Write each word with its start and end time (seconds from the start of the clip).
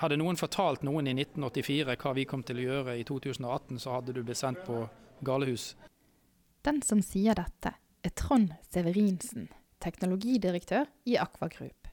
hadde 0.00 0.16
noen 0.16 0.38
fortalt 0.40 0.84
noen 0.86 1.08
i 1.10 1.14
1984 1.14 1.96
hva 2.00 2.12
vi 2.16 2.24
kom 2.28 2.42
til 2.46 2.60
å 2.60 2.66
gjøre 2.66 2.96
i 2.96 3.04
2018, 3.04 3.80
så 3.82 3.98
hadde 3.98 4.14
du 4.16 4.22
blitt 4.24 4.40
sendt 4.40 4.62
på 4.64 4.82
galehus. 5.24 5.74
Den 6.64 6.80
som 6.84 7.02
sier 7.04 7.36
dette, 7.36 7.74
er 8.00 8.12
Trond 8.16 8.54
Severinsen, 8.72 9.50
teknologidirektør 9.80 10.88
i 11.08 11.18
Aqua 11.20 11.50
Group. 11.52 11.88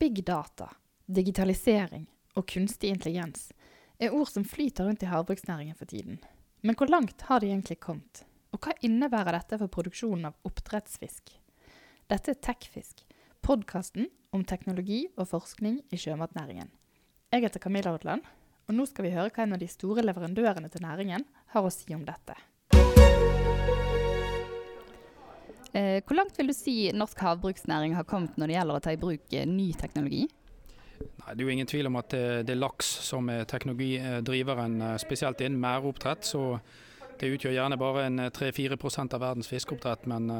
Big 0.00 0.20
data, 0.24 0.68
digitalisering 1.06 2.04
og 2.36 2.46
kunstig 2.50 2.92
intelligens 2.92 3.48
er 4.02 4.12
ord 4.12 4.28
som 4.28 4.44
flyter 4.44 4.88
rundt 4.88 5.04
i 5.04 5.08
havbruksnæringen 5.08 5.76
for 5.78 5.88
tiden. 5.88 6.20
Men 6.60 6.76
hvor 6.76 6.90
langt 6.92 7.24
har 7.28 7.40
de 7.40 7.52
egentlig 7.52 7.80
kommet? 7.80 8.24
Og 8.52 8.60
hva 8.64 8.76
innebærer 8.84 9.36
dette 9.38 9.58
for 9.60 9.72
produksjonen 9.72 10.28
av 10.28 10.48
oppdrettsfisk? 10.48 11.32
Dette 12.10 12.34
er 12.34 12.40
Tekfisk, 12.44 13.04
podkasten 13.44 14.10
om 14.34 14.44
teknologi 14.44 15.06
og 15.16 15.28
forskning 15.32 15.80
i 15.92 16.00
sjømatnæringen. 16.00 16.72
Jeg 17.34 17.42
heter 17.48 17.58
Camilla 17.58 17.90
Odland, 17.90 18.22
og 18.70 18.76
nå 18.78 18.84
skal 18.86 19.08
vi 19.08 19.10
høre 19.10 19.32
hva 19.34 19.42
en 19.42 19.56
av 19.56 19.58
de 19.58 19.66
store 19.66 20.04
leverandørene 20.04 20.68
til 20.70 20.84
næringen 20.84 21.24
har 21.50 21.64
å 21.66 21.70
si 21.74 21.90
om 21.96 22.04
dette. 22.06 22.36
Eh, 25.74 25.98
hvor 26.06 26.14
langt 26.14 26.38
vil 26.38 26.52
du 26.52 26.54
si 26.54 26.76
norsk 26.94 27.18
havbruksnæring 27.26 27.96
har 27.98 28.06
kommet 28.06 28.38
når 28.38 28.52
det 28.52 28.54
gjelder 28.54 28.78
å 28.78 28.82
ta 28.84 28.92
i 28.94 29.00
bruk 29.02 29.34
eh, 29.34 29.48
ny 29.50 29.72
teknologi? 29.74 30.28
Nei, 31.00 31.32
det 31.32 31.34
er 31.34 31.42
jo 31.42 31.56
ingen 31.56 31.72
tvil 31.72 31.90
om 31.90 31.98
at 31.98 32.14
det, 32.14 32.22
det 32.46 32.54
er 32.54 32.60
laks 32.60 32.92
som 33.08 33.26
er 33.34 33.42
teknologidriveren, 33.50 34.78
eh, 34.92 34.94
spesielt 35.02 35.42
innen 35.42 35.58
merdeoppdrett. 35.66 36.30
Så 36.30 36.44
det 37.18 37.32
utgjør 37.34 37.56
gjerne 37.58 37.80
bare 37.82 38.06
en 38.12 38.28
3-4% 38.38 39.18
av 39.18 39.26
verdens 39.26 39.50
fiskeoppdrett, 39.50 40.06
men 40.06 40.30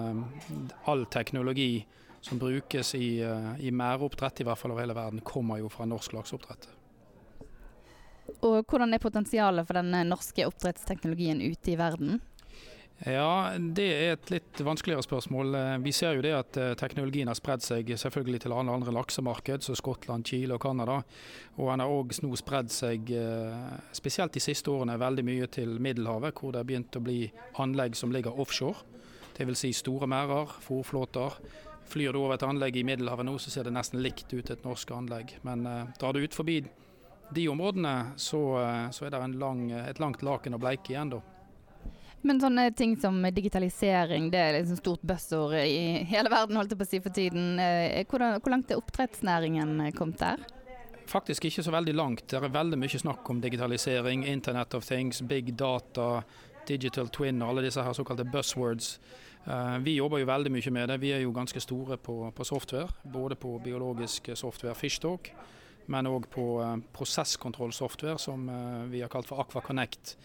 all 0.86 1.04
teknologi 1.10 1.82
som 2.22 2.38
brukes 2.38 2.94
i, 2.94 3.18
i 3.58 3.74
merdeoppdrett, 3.74 4.42
i 4.42 4.46
hvert 4.46 4.62
fall 4.62 4.78
over 4.78 4.86
hele 4.86 4.94
verden, 4.94 5.26
kommer 5.26 5.58
jo 5.58 5.74
fra 5.74 5.90
norsk 5.90 6.14
lakseoppdrett. 6.14 6.70
Og 8.44 8.62
hvordan 8.64 8.94
er 8.94 9.02
potensialet 9.02 9.66
for 9.66 9.80
den 9.80 10.08
norske 10.08 10.46
oppdrettsteknologien 10.48 11.42
ute 11.44 11.74
i 11.74 11.78
verden? 11.80 12.20
Ja, 13.02 13.52
Det 13.58 13.84
er 13.84 14.12
et 14.14 14.30
litt 14.30 14.60
vanskeligere 14.62 15.02
spørsmål. 15.02 15.54
Eh, 15.58 15.78
vi 15.82 15.92
ser 15.92 16.14
jo 16.14 16.22
det 16.22 16.32
at 16.32 16.56
eh, 16.56 16.74
teknologien 16.78 17.28
har 17.28 17.36
spredd 17.36 17.64
seg 17.64 17.90
selvfølgelig 17.98 18.44
til 18.44 18.54
alle 18.54 18.72
andre 18.72 18.94
laksemarked, 18.94 19.66
som 19.66 19.76
Skottland, 19.76 20.24
Chile 20.26 20.54
og 20.54 20.62
Canada. 20.62 21.00
Og 21.58 21.72
den 21.72 21.82
har 21.82 21.90
òg 21.90 22.14
nå 22.22 22.30
spredd 22.38 22.70
seg, 22.72 23.10
eh, 23.10 23.74
spesielt 23.92 24.32
de 24.32 24.40
siste 24.40 24.70
årene, 24.70 24.96
veldig 25.00 25.26
mye 25.26 25.50
til 25.50 25.76
Middelhavet, 25.82 26.38
hvor 26.38 26.54
det 26.54 26.62
har 26.62 26.70
begynt 26.70 26.96
å 26.96 27.04
bli 27.04 27.18
anlegg 27.58 27.98
som 27.98 28.14
ligger 28.14 28.38
offshore. 28.38 28.86
Dvs. 29.34 29.58
Si 29.58 29.72
store 29.74 30.06
merder, 30.06 30.54
fòrflåter. 30.62 31.40
Flyr 31.90 32.14
du 32.14 32.22
over 32.22 32.38
et 32.38 32.46
anlegg 32.46 32.78
i 32.78 32.86
Middelhavet 32.86 33.26
nå, 33.26 33.36
så 33.42 33.50
ser 33.50 33.66
det 33.66 33.74
nesten 33.74 34.00
likt 34.00 34.32
ut 34.32 34.50
et 34.50 34.64
norsk 34.64 34.94
anlegg. 34.94 35.34
Men 35.42 35.66
drar 35.98 36.14
du 36.14 36.22
ut 36.22 36.32
forbi 36.32 36.62
de 37.32 37.46
områdene, 37.48 37.94
så, 38.20 38.40
så 38.92 39.06
er 39.06 39.14
det 39.14 39.22
lang, 39.40 39.70
et 39.72 40.00
langt 40.02 40.22
laken 40.22 40.54
å 40.54 40.60
bleike 40.60 40.92
igjen 40.92 41.14
da. 41.16 41.22
Men 42.24 42.38
sånne 42.40 42.70
ting 42.72 42.94
som 42.96 43.18
digitalisering, 43.36 44.30
det 44.32 44.40
er 44.40 44.54
liksom 44.56 44.78
stort 44.80 45.02
buzzord 45.04 45.58
i 45.60 46.04
hele 46.08 46.30
verden 46.32 46.56
holdt 46.56 46.72
jeg 46.72 46.80
på 46.80 46.86
å 46.86 46.88
si 46.88 47.00
for 47.04 47.12
tiden. 47.12 47.58
Eh, 47.60 48.00
hvordan, 48.08 48.38
hvor 48.40 48.54
langt 48.54 48.72
er 48.72 48.80
oppdrettsnæringen 48.80 49.82
kommet 49.92 50.22
der? 50.22 50.46
Faktisk 51.10 51.44
ikke 51.44 51.66
så 51.66 51.74
veldig 51.74 51.94
langt. 51.94 52.24
Det 52.30 52.38
er 52.40 52.48
veldig 52.48 52.78
mye 52.80 53.00
snakk 53.02 53.28
om 53.28 53.42
digitalisering, 53.44 54.24
Internet 54.24 54.72
of 54.72 54.88
things, 54.88 55.20
big 55.20 55.52
data, 55.52 56.22
digital 56.64 57.12
twin 57.12 57.44
og 57.44 57.52
alle 57.52 57.66
disse 57.66 57.84
her 57.84 57.92
såkalte 57.92 58.24
buzzwords. 58.24 58.94
Eh, 59.44 59.76
vi 59.84 59.98
jobber 59.98 60.24
jo 60.24 60.30
veldig 60.32 60.54
mye 60.56 60.72
med 60.78 60.88
det. 60.88 61.00
Vi 61.04 61.12
er 61.12 61.20
jo 61.26 61.36
ganske 61.36 61.60
store 61.60 62.00
på, 62.00 62.32
på 62.32 62.48
software. 62.48 62.88
Både 63.04 63.36
på 63.36 63.58
biologisk 63.60 64.32
software, 64.32 64.72
Fishtalk, 64.80 65.28
men 65.92 66.08
òg 66.08 66.28
på 66.32 66.46
uh, 66.62 66.76
prosesskontrollsoftware 66.96 68.20
som 68.22 68.48
vi 68.90 69.02
har 69.04 69.12
kalt 69.12 69.28
for 69.28 69.42
Aqua 69.42 69.62
Connect. 69.64 70.16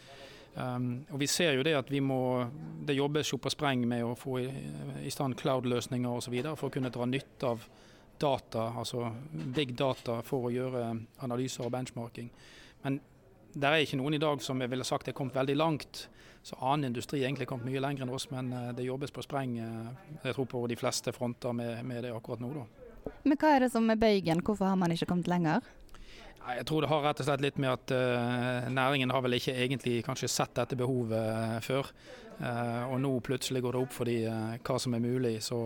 Um, 0.56 1.06
og 1.12 1.20
Vi 1.20 1.28
ser 1.28 1.53
jo 1.53 1.64
det 1.64 1.75
at 1.78 1.92
vi 1.92 2.00
må, 2.03 2.50
det 2.86 2.97
jobbes 2.97 3.31
jo 3.31 3.38
på 3.40 3.52
spreng 3.53 3.86
med 3.88 4.03
å 4.03 4.16
få 4.18 4.40
i, 4.42 4.47
i 5.06 5.12
stand 5.14 5.38
cloud-løsninger 5.40 6.09
osv. 6.09 6.36
for 6.56 6.68
å 6.68 6.74
kunne 6.74 6.92
dra 6.92 7.06
nytte 7.06 7.53
av 7.53 7.68
data, 8.20 8.74
altså 8.75 9.12
big 9.56 9.75
data, 9.78 10.20
for 10.25 10.50
å 10.50 10.52
gjøre 10.52 10.84
analyser 11.24 11.64
og 11.64 11.72
benchmarking. 11.72 12.30
Men 12.84 13.00
det 13.53 13.70
er 13.70 13.86
ikke 13.86 14.02
noen 14.02 14.18
i 14.18 14.22
dag 14.22 14.41
som 14.44 14.59
jeg 14.62 14.72
ville 14.72 14.88
sagt 14.88 15.08
er 15.08 15.16
kommet 15.16 15.38
veldig 15.38 15.56
langt. 15.56 16.08
Så 16.44 16.58
annen 16.59 16.90
industri 16.90 17.22
er 17.22 17.30
egentlig 17.30 17.47
kommet 17.47 17.70
mye 17.70 17.84
lenger 17.84 18.03
enn 18.03 18.14
oss, 18.16 18.28
men 18.34 18.52
uh, 18.52 18.70
det 18.76 18.88
jobbes 18.88 19.16
på 19.16 19.24
spreng 19.24 19.58
jeg 19.59 20.34
tror 20.34 20.50
på 20.50 20.66
de 20.68 20.80
fleste 20.80 21.14
fronter 21.16 21.56
med, 21.56 21.86
med 21.86 22.03
det 22.03 22.16
akkurat 22.16 22.44
nå. 22.44 22.52
da. 22.58 22.78
Men 23.24 23.40
hva 23.40 23.56
er 23.56 23.66
det 23.66 23.74
som 23.74 23.90
er 23.91 24.00
bøygen, 24.00 24.44
hvorfor 24.46 24.69
har 24.72 24.80
man 24.80 24.94
ikke 24.96 25.09
kommet 25.09 25.30
lenger? 25.31 25.66
Jeg 26.50 26.66
tror 26.66 26.81
det 26.81 26.90
har 26.90 27.03
rett 27.03 27.19
og 27.22 27.28
slett 27.28 27.44
litt 27.44 27.59
med 27.62 27.72
at 27.74 27.91
uh, 27.94 28.69
næringen 28.74 29.12
har 29.13 29.22
vel 29.22 29.38
ikke 29.38 29.53
egentlig 29.53 30.00
kanskje 30.06 30.31
sett 30.31 30.56
dette 30.57 30.78
behovet 30.80 31.19
uh, 31.19 31.59
før. 31.62 31.91
Uh, 32.40 32.88
og 32.94 32.97
nå 33.03 33.12
plutselig 33.25 33.62
går 33.66 33.75
det 33.75 33.84
opp 33.84 33.94
for 33.94 34.09
de 34.09 34.18
hva 34.63 34.78
som 34.81 34.96
er 34.96 35.03
mulig. 35.03 35.35
Så 35.46 35.59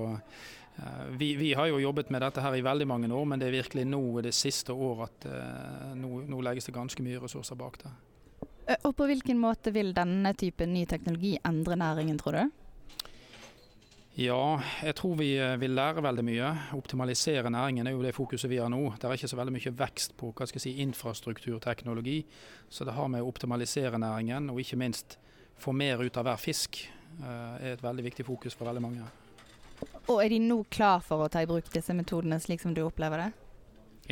vi, 1.14 1.36
vi, 1.38 1.52
har 1.54 1.68
jo 1.70 1.78
jobbet 1.78 2.10
med 2.10 2.24
dette 2.26 2.42
her 2.42 2.56
i 2.58 2.64
veldig 2.66 2.88
mange 2.90 3.12
år, 3.14 3.28
men 3.30 3.38
det 3.38 3.52
er 3.52 3.60
virkelig 3.60 3.84
nå 3.86 4.02
det 4.26 4.32
siste 4.34 4.74
året 4.74 5.28
at 5.28 5.28
nå, 5.94 6.24
nå, 6.26 6.40
legges 6.42 6.66
det 6.66 6.74
ganske 6.74 7.06
mye 7.06 7.20
ressurser 7.22 7.60
bak 7.60 7.78
det. 7.84 7.92
Og 8.82 8.96
På 8.98 9.06
hvilken 9.06 9.38
måte 9.38 9.70
vil 9.76 9.94
denne 9.94 10.32
typen 10.34 10.74
ny 10.74 10.88
teknologi 10.90 11.36
endre 11.46 11.78
næringen, 11.78 12.18
tror 12.18 12.40
du? 12.40 12.63
Ja, 14.14 14.60
jeg 14.86 14.94
tror 15.00 15.16
vi 15.18 15.32
eh, 15.42 15.56
vil 15.58 15.74
lære 15.74 16.04
veldig 16.06 16.24
mye. 16.28 16.50
Optimalisere 16.78 17.50
næringen 17.50 17.88
er 17.90 17.96
jo 17.96 18.04
det 18.04 18.12
fokuset 18.14 18.52
vi 18.52 18.60
har 18.62 18.70
nå. 18.70 18.92
Det 19.02 19.08
er 19.10 19.16
ikke 19.18 19.30
så 19.32 19.40
veldig 19.40 19.54
mye 19.56 19.74
vekst 19.80 20.14
på 20.20 20.30
hva 20.30 20.46
skal 20.46 20.60
jeg 20.60 20.66
si, 20.68 20.74
infrastrukturteknologi. 20.86 22.20
Så 22.70 22.86
det 22.86 22.94
har 22.94 23.10
med 23.10 23.26
å 23.26 23.32
optimalisere 23.32 23.98
næringen, 23.98 24.52
og 24.54 24.62
ikke 24.62 24.78
minst 24.78 25.18
få 25.58 25.74
mer 25.74 26.04
ut 26.06 26.20
av 26.22 26.28
hver 26.30 26.38
fisk, 26.38 26.84
eh, 27.24 27.56
er 27.58 27.74
et 27.74 27.82
veldig 27.82 28.06
viktig 28.12 28.28
fokus 28.28 28.54
for 28.54 28.70
veldig 28.70 28.86
mange. 28.86 29.10
Og 30.06 30.22
Er 30.22 30.30
de 30.30 30.40
nå 30.40 30.60
klar 30.70 31.02
for 31.02 31.26
å 31.26 31.32
ta 31.32 31.42
i 31.42 31.50
bruk 31.50 31.74
disse 31.74 31.98
metodene 31.98 32.38
slik 32.40 32.62
som 32.62 32.74
du 32.78 32.84
opplever 32.86 33.18
det? 33.18 33.32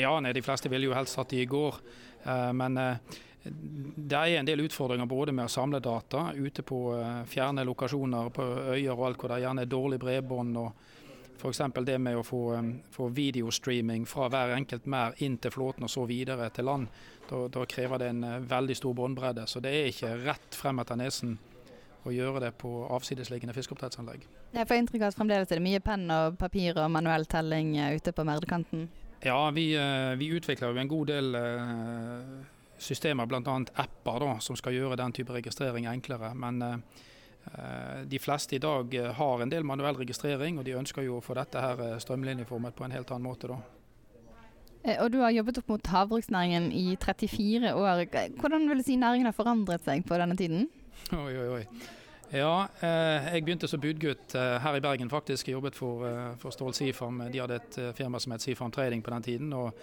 Ja, 0.02 0.20
nei, 0.20 0.34
de 0.34 0.42
fleste 0.42 0.70
ville 0.72 0.90
jo 0.90 0.98
helst 0.98 1.16
hatt 1.16 1.30
de 1.30 1.44
i 1.44 1.46
går. 1.46 1.78
Eh, 2.26 2.52
men 2.58 2.98
det 3.44 4.18
er 4.18 4.38
en 4.38 4.46
del 4.46 4.62
utfordringer 4.62 5.08
både 5.10 5.34
med 5.34 5.48
å 5.48 5.52
samle 5.52 5.80
data 5.82 6.30
ute 6.36 6.62
på 6.68 6.82
eh, 6.94 7.22
fjerne 7.30 7.66
lokasjoner, 7.66 8.30
på 8.30 8.46
øyer 8.76 8.94
og 8.94 9.06
alt 9.08 9.22
hvor 9.22 9.34
det 9.34 9.42
gjerne 9.42 9.66
er 9.66 9.72
dårlig 9.72 10.00
bredbånd. 10.02 10.58
og 10.62 11.00
F.eks. 11.42 11.62
det 11.82 11.98
med 11.98 12.20
å 12.20 12.26
få, 12.26 12.42
eh, 12.54 12.70
få, 12.94 13.10
videostreaming 13.10 14.06
fra 14.06 14.30
hver 14.30 14.54
enkelt 14.60 14.86
mer 14.86 15.18
inn 15.26 15.40
til 15.42 15.54
flåten 15.54 15.88
og 15.88 15.90
så 15.90 16.06
videre 16.06 16.52
til 16.54 16.70
land. 16.70 16.92
Da, 17.30 17.48
da 17.50 17.66
krever 17.66 18.04
det 18.04 18.12
en 18.14 18.24
eh, 18.28 18.38
veldig 18.54 18.78
stor 18.78 18.94
båndbredde. 18.94 19.48
Så 19.50 19.64
det 19.64 19.74
er 19.74 19.90
ikke 19.90 20.14
rett 20.22 20.62
frem 20.62 20.84
etter 20.84 21.02
nesen 21.02 21.40
å 22.06 22.14
gjøre 22.14 22.46
det 22.46 22.54
på 22.62 22.70
avsidesliggende 22.94 23.58
fiskeoppdrettsanlegg. 23.58 24.30
Jeg 24.54 24.70
får 24.70 24.82
inntrykk 24.84 25.02
av 25.02 25.12
at 25.12 25.18
fremdeles 25.18 25.50
er 25.50 25.58
det 25.58 25.66
mye 25.66 25.82
penn 25.82 26.08
og 26.14 26.38
papir 26.38 26.78
og 26.78 26.94
manuell 26.94 27.26
telling 27.30 27.76
ute 27.94 28.14
på 28.14 28.26
merdekanten? 28.26 28.88
Ja, 29.22 29.38
vi, 29.54 29.68
vi 30.18 30.32
utvikler 30.34 30.74
jo 30.74 30.82
en 30.82 30.90
god 30.90 31.12
del 31.14 31.38
systemer, 32.82 33.30
bl.a. 33.30 33.58
apper, 33.84 34.20
da, 34.24 34.36
som 34.42 34.58
skal 34.58 34.76
gjøre 34.76 34.98
den 35.00 35.14
type 35.16 35.34
registrering 35.36 35.88
enklere. 35.92 36.34
Men 36.38 36.62
uh, 36.66 36.78
de 38.06 38.20
fleste 38.22 38.58
i 38.58 38.62
dag 38.62 38.94
eh, 38.94 39.12
har 39.18 39.42
en 39.42 39.50
del 39.50 39.66
manuell 39.66 39.98
registrering, 39.98 40.60
og 40.60 40.66
de 40.68 40.76
ønsker 40.78 41.06
jo 41.06 41.18
å 41.18 41.24
få 41.26 41.34
dette 41.38 41.62
her 41.62 41.96
strømlinjeformet 42.04 42.76
på 42.78 42.86
en 42.86 42.94
helt 42.94 43.14
annen 43.14 43.26
måte. 43.26 43.50
da. 43.50 43.62
Og 45.02 45.10
Du 45.14 45.20
har 45.22 45.34
jobbet 45.34 45.62
opp 45.62 45.72
mot 45.74 45.90
havbruksnæringen 45.94 46.70
i 46.74 46.98
34 47.02 47.74
år. 47.78 48.06
Hvordan 48.42 48.70
vil 48.70 48.82
du 48.82 48.86
si 48.86 48.98
næringen 48.98 49.30
har 49.30 49.38
forandret 49.38 49.86
seg 49.86 50.06
på 50.06 50.18
denne 50.22 50.38
tiden? 50.38 50.70
Oi, 51.14 51.34
oi, 51.34 51.50
oi. 51.62 51.66
Ja, 52.32 52.68
eh, 52.80 53.34
jeg 53.36 53.44
begynte 53.44 53.68
som 53.68 53.82
budgutt 53.84 54.38
eh, 54.40 54.54
her 54.64 54.78
i 54.78 54.84
Bergen 54.84 55.10
faktisk. 55.12 55.50
Jeg 55.50 55.58
jobbet 55.58 55.76
for, 55.76 56.06
eh, 56.08 56.30
for 56.40 56.56
Stål 56.56 56.74
Sifam. 56.74 57.20
De 57.32 57.42
hadde 57.42 57.58
et 57.60 57.80
firma 57.98 58.22
som 58.24 58.32
het 58.32 58.42
Sifam 58.42 58.72
Trading 58.72 59.04
på 59.04 59.12
den 59.12 59.24
tiden. 59.24 59.54
og 59.54 59.74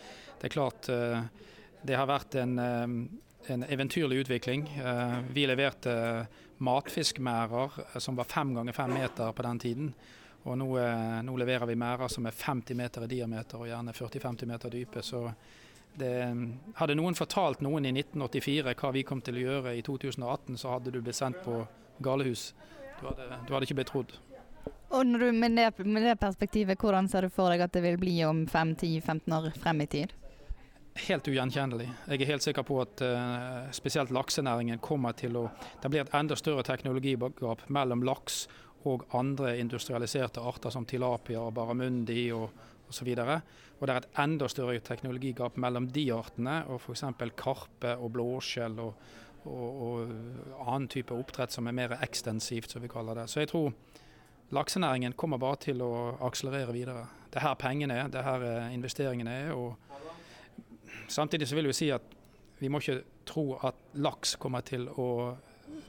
det 0.41 0.49
er 0.49 0.55
klart 0.55 0.89
det 1.83 1.97
har 1.97 2.09
vært 2.09 2.35
en, 2.41 2.59
en 3.47 3.65
eventyrlig 3.65 4.17
utvikling. 4.25 4.69
Eh, 4.85 5.19
vi 5.33 5.47
leverte 5.47 6.27
matfiskmerder 6.59 7.71
eh, 7.95 7.99
som 7.99 8.17
var 8.17 8.25
fem 8.25 8.55
ganger 8.55 8.73
fem 8.73 8.95
meter 8.95 9.33
på 9.33 9.43
den 9.43 9.59
tiden. 9.59 9.93
Og 10.43 10.59
nå, 10.59 10.69
eh, 10.79 11.23
nå 11.23 11.37
leverer 11.37 11.67
vi 11.67 11.79
merder 11.79 12.09
som 12.13 12.27
er 12.27 12.37
50 12.37 12.77
meter 12.77 13.05
i 13.05 13.13
diameter 13.15 13.63
og 13.63 13.71
gjerne 13.71 13.95
40-50 13.95 14.47
meter 14.47 14.75
dype. 14.75 15.03
Så 15.03 15.25
det, 15.99 16.13
hadde 16.79 16.97
noen 16.99 17.17
fortalt 17.19 17.63
noen 17.65 17.89
i 17.89 17.93
1984 17.95 18.77
hva 18.79 18.93
vi 18.95 19.05
kom 19.07 19.23
til 19.25 19.41
å 19.41 19.45
gjøre 19.47 19.75
i 19.79 19.83
2018, 19.83 20.59
så 20.61 20.77
hadde 20.77 20.95
du 20.95 21.03
blitt 21.03 21.19
sendt 21.19 21.43
på 21.45 21.65
galehus. 22.05 22.53
Du 23.01 23.09
hadde, 23.09 23.29
du 23.47 23.55
hadde 23.55 23.67
ikke 23.67 23.81
blitt 23.81 23.93
trodd. 23.93 24.15
Og 24.89 25.05
du, 25.05 25.27
med, 25.37 25.53
det, 25.59 25.85
med 25.85 26.07
det 26.07 26.15
perspektivet, 26.21 26.81
hvordan 26.81 27.11
ser 27.11 27.27
du 27.27 27.33
for 27.33 27.53
deg 27.53 27.67
at 27.67 27.75
det 27.75 27.83
vil 27.85 27.99
bli 28.01 28.15
om 28.25 28.47
5-10-15 28.49 29.35
år 29.37 29.51
frem 29.61 29.83
i 29.85 29.89
tid? 29.91 30.15
Helt 31.07 31.29
ugjenkjennelig. 31.29 31.89
Jeg 32.09 32.23
er 32.23 32.31
helt 32.33 32.45
sikker 32.45 32.65
på 32.67 32.79
at 32.83 33.03
uh, 33.05 33.69
spesielt 33.75 34.13
laksenæringen 34.15 34.81
kommer 34.83 35.15
til 35.17 35.37
å 35.37 35.45
Det 35.83 35.91
blir 35.91 36.05
et 36.05 36.15
enda 36.15 36.37
større 36.37 36.65
teknologigap 36.67 37.69
mellom 37.69 38.03
laks 38.07 38.47
og 38.89 39.05
andre 39.15 39.57
industrialiserte 39.59 40.41
arter 40.41 40.71
som 40.71 40.87
tilapia, 40.87 41.43
baramundi 41.51 42.31
og, 42.33 42.51
osv. 42.89 43.09
Og 43.79 43.87
det 43.87 43.95
er 43.95 44.03
et 44.03 44.21
enda 44.23 44.49
større 44.49 44.79
teknologigap 44.81 45.57
mellom 45.57 45.89
de 45.93 46.09
artene 46.15 46.61
og 46.69 46.81
f.eks. 46.81 47.05
karpe 47.37 47.95
og 47.97 48.13
blåskjell 48.15 48.79
og, 48.83 49.09
og, 49.45 49.83
og 49.83 50.67
annen 50.67 50.89
type 50.91 51.15
oppdrett 51.15 51.55
som 51.55 51.67
er 51.67 51.77
mer 51.77 51.99
ekstensivt, 52.03 52.71
som 52.71 52.83
vi 52.83 52.91
kaller 52.91 53.23
det. 53.23 53.29
Så 53.31 53.43
jeg 53.43 53.53
tror 53.53 53.73
laksenæringen 54.55 55.17
kommer 55.19 55.39
bare 55.39 55.61
til 55.69 55.83
å 55.85 55.93
akselerere 56.27 56.75
videre. 56.75 57.07
Det 57.29 57.43
er 57.43 57.51
her 57.51 57.61
pengene 57.61 57.99
er, 57.99 58.09
det 58.09 58.23
er 58.23 58.31
her 58.31 58.47
eh, 58.49 58.75
investeringene 58.75 59.35
er. 59.45 59.53
og 59.53 59.77
Samtidig 61.09 61.49
så 61.49 61.59
vil 61.59 61.71
vi 61.71 61.77
si 61.77 61.91
at 61.95 62.03
vi 62.59 62.71
må 62.71 62.81
ikke 62.83 63.01
tro 63.29 63.53
at 63.65 63.79
laks 63.95 64.35
kommer 64.41 64.65
til 64.67 64.89
å, 64.89 65.37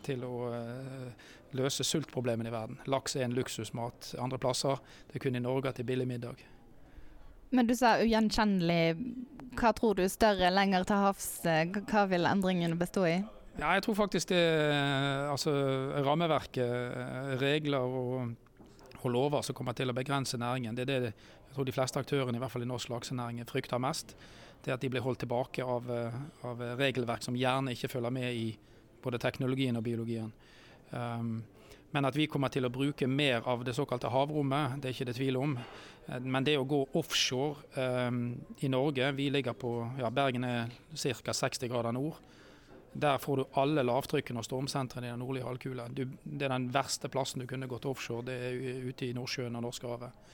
til 0.05 0.23
å 0.27 0.35
uh, 0.53 1.27
løse 1.57 1.83
sultproblemene 1.83 2.51
i 2.51 2.53
verden. 2.53 2.79
Laks 2.91 3.17
er 3.17 3.25
en 3.25 3.35
luksusmat 3.37 4.13
andre 4.21 4.39
plasser. 4.41 4.79
Det 5.09 5.19
er 5.19 5.25
kun 5.25 5.39
i 5.39 5.43
Norge 5.43 5.71
at 5.71 5.79
det 5.79 5.85
er 5.85 5.91
billig 5.91 6.07
middag. 6.09 6.43
Men 7.49 7.65
du 7.65 7.73
sa 7.77 7.97
ugjenkjennelig. 8.03 8.93
Hva 9.57 9.73
tror 9.73 9.97
du 9.97 10.05
større, 10.11 10.51
lenger 10.53 10.85
til 10.85 11.01
havs? 11.01 11.29
Hva 11.89 12.05
vil 12.11 12.29
endringene 12.29 12.77
bestå 12.77 13.07
i? 13.09 13.17
Ja, 13.59 13.73
jeg 13.75 13.83
tror 13.83 13.97
faktisk 13.97 14.29
det 14.31 14.43
altså 15.27 15.51
rammeverket, 16.05 17.39
regler 17.41 17.83
og, 17.83 18.29
og, 19.01 19.09
lover 19.11 19.43
som 19.43 19.57
kommer 19.57 19.75
til 19.75 19.91
å 19.91 19.97
begrense 19.97 20.39
næringen. 20.39 20.77
Det 20.77 20.85
er 20.85 21.09
det 21.09 21.11
jeg 21.49 21.57
tror 21.57 21.67
de 21.67 21.75
fleste 21.75 22.01
aktørene, 22.01 22.37
i 22.37 22.41
hvert 22.41 22.53
fall 22.53 22.63
i 22.63 22.69
norsk 22.69 22.91
laksenæring, 22.93 23.41
frykter 23.49 23.81
mest. 23.81 24.15
Det 24.63 24.73
at 24.75 24.81
de 24.83 24.89
blir 24.91 25.01
holdt 25.01 25.23
tilbake 25.23 25.63
av, 25.65 25.87
av 26.45 26.61
regelverk 26.77 27.23
som 27.25 27.37
gjerne 27.37 27.73
ikke 27.73 27.89
følger 27.89 28.13
med 28.13 28.35
i 28.35 28.49
både 29.03 29.19
teknologien 29.21 29.77
og 29.79 29.85
biologien. 29.85 30.31
Um, 30.91 31.39
men 31.91 32.05
at 32.05 32.17
vi 32.17 32.27
kommer 32.29 32.51
til 32.53 32.67
å 32.67 32.73
bruke 32.73 33.07
mer 33.09 33.45
av 33.49 33.63
det 33.65 33.73
såkalte 33.77 34.11
havrommet, 34.13 34.77
det 34.77 34.89
er 34.89 34.95
ikke 34.97 35.07
det 35.09 35.15
tvil 35.17 35.39
om. 35.39 35.55
Eh, 35.57 36.19
men 36.21 36.45
det 36.45 36.57
å 36.59 36.67
gå 36.69 36.83
offshore 36.99 37.81
um, 38.09 38.35
i 38.61 38.69
Norge, 38.69 39.11
vi 39.17 39.29
ligger 39.33 39.57
på 39.57 39.73
ja, 39.97 40.11
Bergen 40.13 40.45
er 40.45 40.69
ca. 40.93 41.33
60 41.33 41.71
grader 41.71 41.95
nord. 41.97 42.19
Der 42.93 43.17
får 43.21 43.37
du 43.37 43.57
alle 43.61 43.85
lavtrykkene 43.85 44.41
og 44.41 44.45
stormsentrene 44.47 45.09
i 45.09 45.13
den 45.13 45.21
nordlige 45.21 45.45
halvkule. 45.45 45.87
Det 45.93 46.45
er 46.45 46.53
den 46.53 46.69
verste 46.73 47.09
plassen 47.09 47.41
du 47.41 47.49
kunne 47.49 47.69
gått 47.69 47.85
offshore, 47.89 48.25
det 48.29 48.37
er 48.49 48.87
ute 48.89 49.09
i 49.09 49.15
Nordsjøen 49.17 49.57
og 49.57 49.65
Norskehavet. 49.65 50.29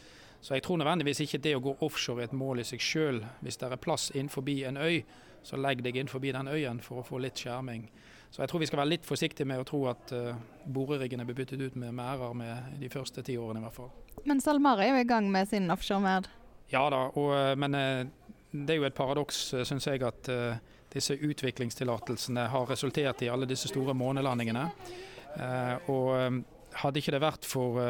Så 0.45 0.53
jeg 0.53 0.61
tror 0.61 0.77
nødvendigvis 0.77 1.23
ikke 1.23 1.39
det 1.41 1.55
å 1.57 1.61
gå 1.63 1.71
offshore 1.81 2.21
er 2.21 2.27
et 2.29 2.33
mål 2.37 2.59
i 2.61 2.63
seg 2.69 2.81
sjøl. 2.83 3.23
Hvis 3.41 3.55
det 3.57 3.65
er 3.65 3.79
plass 3.81 4.11
innenfor 4.13 4.45
en 4.69 4.77
øy, 4.77 4.99
så 5.41 5.57
legg 5.57 5.81
deg 5.81 5.95
innenfor 5.95 6.21
den 6.21 6.47
øyen 6.47 6.81
for 6.85 7.01
å 7.01 7.05
få 7.05 7.17
litt 7.17 7.39
skjerming. 7.41 7.87
Så 8.29 8.43
jeg 8.43 8.51
tror 8.51 8.61
vi 8.61 8.67
skal 8.69 8.77
være 8.83 8.91
litt 8.91 9.07
forsiktige 9.07 9.47
med 9.49 9.63
å 9.63 9.65
tro 9.65 9.79
at 9.89 10.11
uh, 10.13 10.35
boreriggene 10.69 11.25
blir 11.25 11.37
byttet 11.39 11.61
ut 11.61 11.75
med 11.81 11.95
merder 11.97 12.35
med 12.37 12.75
de 12.77 12.89
første 12.93 13.23
ti 13.25 13.39
årene 13.41 13.63
i 13.63 13.65
hvert 13.65 13.77
fall. 13.79 13.89
Men 14.29 14.41
SalMar 14.43 14.83
er 14.83 14.91
jo 14.91 14.99
i 15.01 15.07
gang 15.09 15.31
med 15.33 15.49
sin 15.49 15.65
offshore-merd? 15.73 16.29
Ja 16.69 16.83
da, 16.93 17.07
og, 17.15 17.31
eh, 17.33 17.53
men 17.57 17.77
uh, 17.77 18.03
det 18.51 18.75
er 18.75 18.79
jo 18.83 18.85
et 18.85 18.97
paradoks, 18.97 19.39
syns 19.65 19.87
jeg, 19.89 20.03
at 20.05 20.29
uh, 20.29 20.59
disse 20.93 21.17
utviklingstillatelsene 21.17 22.45
har 22.53 22.69
resultert 22.69 23.25
i 23.25 23.31
alle 23.33 23.49
disse 23.49 23.71
store 23.71 23.97
månelandingene. 23.97 24.69
og 25.91 26.45
hadde 26.79 27.01
ikke 27.01 27.11
det 27.11 27.19
vært 27.19 27.43
for 27.43 27.81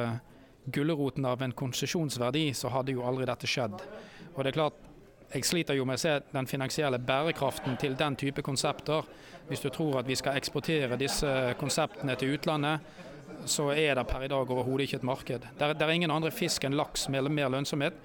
gulroten 0.66 1.26
av 1.26 1.42
en 1.42 1.52
konsesjonsverdi, 1.52 2.50
så 2.54 2.72
hadde 2.74 2.96
jo 2.96 3.06
aldri 3.06 3.28
dette 3.30 3.50
skjedd. 3.50 3.82
Og 4.36 4.44
det 4.44 4.52
er 4.52 4.58
klart, 4.58 4.82
jeg 5.34 5.46
sliter 5.46 5.76
jo 5.76 5.86
med 5.88 5.98
å 5.98 6.02
se 6.02 6.14
den 6.32 6.48
finansielle 6.48 7.00
bærekraften 7.02 7.78
til 7.82 7.96
den 8.00 8.16
type 8.20 8.44
konsepter. 8.46 9.08
Hvis 9.50 9.64
du 9.66 9.70
tror 9.74 10.00
at 10.00 10.08
vi 10.08 10.16
skal 10.18 10.38
eksportere 10.40 10.98
disse 11.00 11.32
konseptene 11.60 12.16
til 12.20 12.38
utlandet, 12.38 12.86
så 13.50 13.70
er 13.74 13.98
det 13.98 14.06
per 14.10 14.26
i 14.26 14.30
dag 14.32 14.52
overhodet 14.52 14.88
ikke 14.88 15.02
et 15.02 15.08
marked. 15.08 15.48
Det 15.58 15.70
er, 15.76 15.94
ingen 15.94 16.14
andre 16.14 16.32
fisk 16.34 16.66
enn 16.66 16.78
laks 16.78 17.10
med 17.14 17.30
mer 17.34 17.52
lønnsomhet 17.54 17.98